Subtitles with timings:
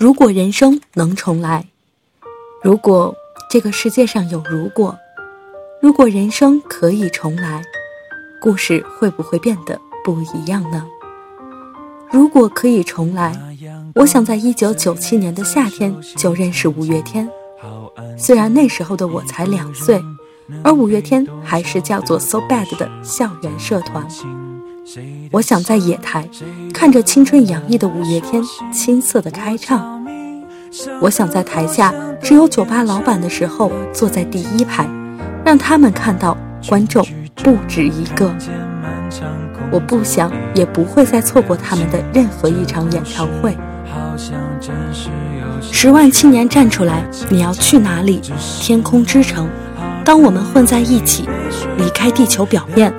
[0.00, 1.66] 如果人生能重来，
[2.62, 3.14] 如果
[3.50, 4.96] 这个世界上有如果，
[5.82, 7.62] 如果人生可以重来，
[8.40, 10.86] 故事会不会变得不一样呢？
[12.10, 13.38] 如果可以重来，
[13.94, 17.28] 我想在一九九七年的夏天就认识五月天。
[18.16, 20.02] 虽然那时候的我才两岁，
[20.64, 24.08] 而五月天还是叫做 So Bad 的校园社团。
[25.30, 26.28] 我想在野台
[26.74, 28.42] 看着青春洋溢的五月天
[28.72, 29.99] 青涩的开唱，
[31.00, 31.92] 我想在台下
[32.22, 34.88] 只有酒吧老板的时候坐在第一排，
[35.44, 36.36] 让他们看到
[36.68, 37.04] 观众
[37.36, 38.32] 不止一个。
[39.72, 43.56] 我不想也不会再错过他们的任何一场演唱会。
[45.72, 48.20] 十万青年站出来，你要去哪里？
[48.60, 49.48] 天空之城。
[50.04, 51.28] 当我们混在一起，
[51.76, 52.92] 离开地球表面，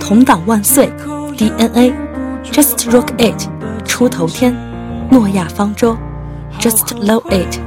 [0.00, 0.90] 同党万岁。
[1.36, 3.48] DNA，Just Rock It，
[3.86, 4.54] 出头天，
[5.10, 5.96] 诺亚方舟
[6.60, 7.58] ，Just Love It，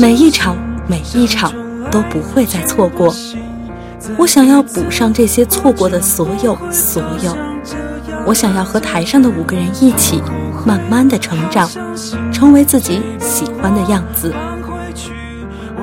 [0.00, 0.56] 每一场
[0.88, 1.52] 每一场
[1.90, 3.14] 都不会再错过。
[4.18, 7.36] 我想要补上这些错过的所有所有。
[8.26, 10.20] 我想要和台上的五个人一起，
[10.64, 11.68] 慢慢的成长，
[12.32, 14.34] 成为自己喜欢的样子。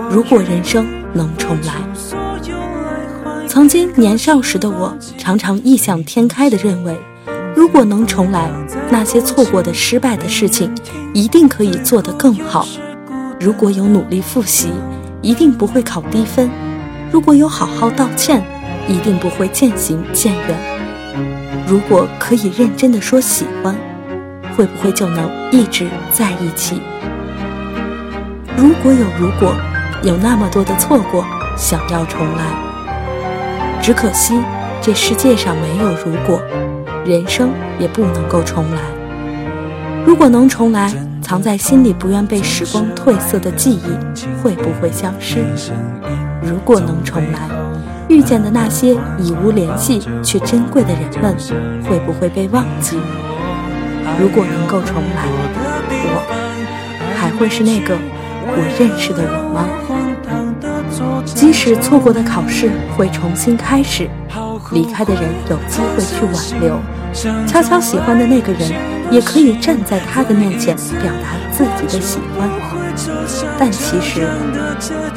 [0.10, 1.76] 如果人生能重来，
[3.48, 7.00] 曾经年少时的我，常常异想天开的认为。
[7.64, 8.52] 如果能重来，
[8.90, 10.70] 那些错过的、失败的事情，
[11.14, 12.68] 一定可以做得更好。
[13.40, 14.70] 如果有努力复习，
[15.22, 16.50] 一定不会考低分；
[17.10, 18.44] 如果有好好道歉，
[18.86, 20.60] 一定不会渐行渐远。
[21.66, 23.74] 如果可以认真的说喜欢，
[24.58, 26.82] 会不会就能一直在一起？
[28.58, 29.56] 如果有如果，
[30.04, 31.26] 有那么多的错过，
[31.56, 34.38] 想要重来，只可惜
[34.82, 36.42] 这世界上没有如果。
[37.06, 38.82] 人生也不能够重来。
[40.06, 43.82] 如果能重来，藏在心里不愿被时光褪色的记忆
[44.42, 45.40] 会不会消失？
[46.42, 47.50] 如果能重来，
[48.10, 51.36] 遇见的那些已无联系却珍贵的人们
[51.84, 52.98] 会不会被忘记？
[54.20, 55.26] 如果能够重来，
[55.90, 57.98] 我还会是那个
[58.46, 59.66] 我认识的我吗？
[61.26, 64.10] 即使错过的考试会重新开始。
[64.74, 66.80] 离开的人有机会去挽留，
[67.46, 68.72] 悄悄喜欢的那个人
[69.12, 72.50] 也可以站在他的面前表达自己的喜欢。
[73.58, 74.28] 但其实，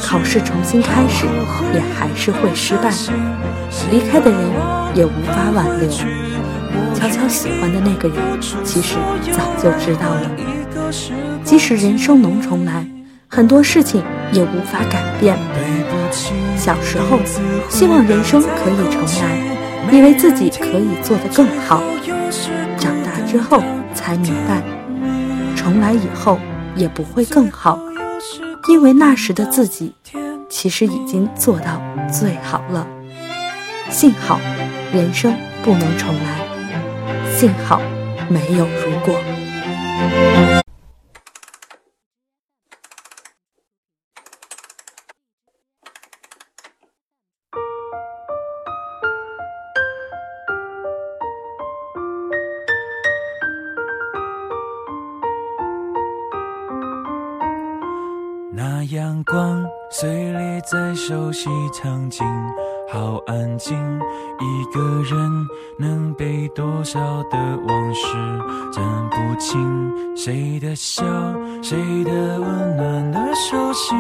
[0.03, 1.27] 考试重新开始
[1.75, 2.91] 也还是会失败，
[3.91, 4.41] 离开的人
[4.95, 5.89] 也无法挽留。
[6.95, 8.17] 悄悄喜欢的那个人
[8.65, 8.95] 其实
[9.31, 10.31] 早就知道了。
[11.45, 12.87] 即使人生能重来，
[13.29, 15.37] 很多事情也无法改变。
[16.57, 17.19] 小时候，
[17.69, 21.83] 希望人生可以重来，以为自己可以做得更好。
[22.79, 23.63] 长大之后
[23.95, 24.63] 才明白，
[25.55, 26.39] 重来以后
[26.75, 27.79] 也不会更好，
[28.71, 29.93] 因为那时的自己
[30.49, 32.87] 其实已经做到最好了。
[33.91, 34.41] 幸好，
[34.93, 37.81] 人生不能重来，幸好
[38.29, 40.66] 没有如果。
[58.91, 62.25] 阳光碎裂在熟悉场景，
[62.93, 63.77] 好安静。
[64.39, 65.47] 一个人
[65.79, 67.37] 能背多少的
[67.67, 68.07] 往事，
[68.73, 70.17] 讲不清。
[70.17, 71.05] 谁的笑，
[71.63, 72.11] 谁的
[72.41, 73.97] 温暖的手心，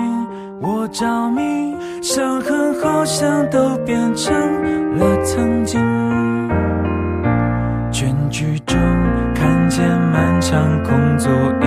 [0.60, 1.74] 我着迷。
[2.02, 4.34] 伤痕好像都变成
[4.98, 5.80] 了曾经。
[7.90, 8.78] 全剧终，
[9.34, 11.66] 看见漫长空座椅，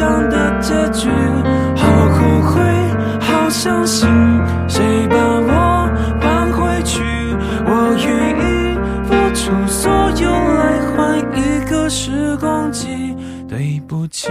[13.47, 14.27] 对不起，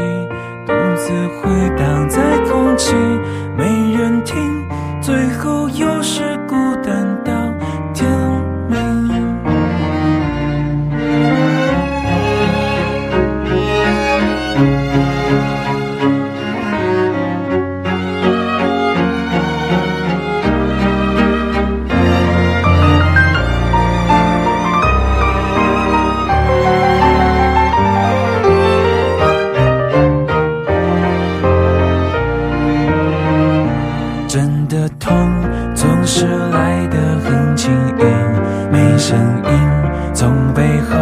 [0.67, 2.95] 独自回荡在空气，
[3.57, 3.65] 没
[3.95, 4.65] 人听，
[5.01, 7.10] 最后又是孤单。
[39.01, 39.51] 声音
[40.13, 40.95] 从背后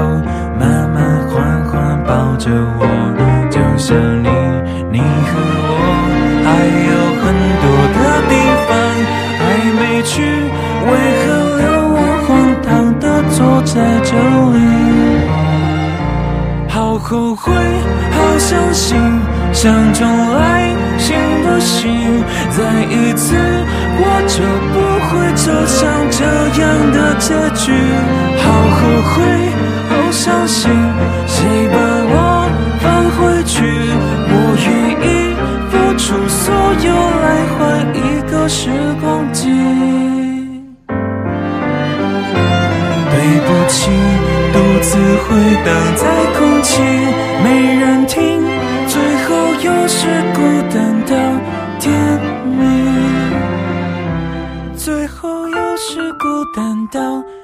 [0.56, 2.48] 慢慢缓缓抱着
[2.78, 2.86] 我
[3.50, 4.28] 就像你
[4.92, 5.30] 你和
[5.66, 5.70] 我
[6.44, 6.46] 还
[6.86, 7.26] 有很
[7.60, 7.66] 多
[7.98, 7.98] 的
[8.30, 8.32] 地
[8.68, 8.70] 方
[9.40, 9.42] 还
[9.74, 10.14] 没去
[10.86, 11.26] 为何
[11.58, 12.28] 留我荒
[12.62, 12.66] 唐
[13.00, 13.74] 的坐在
[14.04, 14.10] 这
[14.54, 14.56] 里？
[16.68, 17.52] 好后悔
[18.12, 18.96] 好伤心
[19.52, 22.22] 想重来行不行？
[22.56, 23.34] 再一次
[24.00, 24.38] 我就
[24.72, 24.76] 不
[25.08, 25.76] 会走向
[26.10, 26.22] 这
[26.60, 27.64] 样的结局。
[28.38, 28.44] 好
[28.76, 28.80] 后
[29.10, 29.16] 悔，
[29.90, 30.70] 好伤心，
[31.26, 31.36] 谁
[31.72, 31.76] 把
[32.10, 32.16] 我
[32.80, 32.86] 放
[33.16, 33.56] 回去？
[34.30, 34.32] 我
[34.66, 34.68] 愿
[35.02, 35.06] 意
[35.70, 36.42] 付出所
[36.86, 36.88] 有
[37.24, 37.58] 来换
[37.94, 37.98] 一
[38.30, 39.40] 个时光机。
[43.10, 43.14] 对
[43.46, 43.78] 不起，
[44.52, 44.90] 独自
[45.24, 45.26] 回
[45.66, 46.02] 荡在
[46.38, 46.70] 空气，
[47.42, 47.46] 没
[47.77, 47.77] 人
[56.90, 57.37] 到。